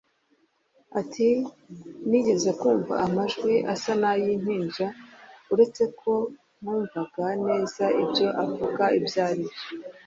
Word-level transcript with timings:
Ati 0.99 1.27
“nigeze 2.09 2.49
kumva 2.59 2.93
amajwi 3.05 3.53
asa 3.73 3.93
n’ay’impinja 4.01 4.87
uretse 5.53 5.83
ko 5.99 6.13
ntumvaga 6.61 7.25
neza 7.47 7.83
ibyo 8.03 8.27
avuga 8.43 8.83
ibyo 8.99 9.19
ari 9.29 9.43
byo 9.49 9.57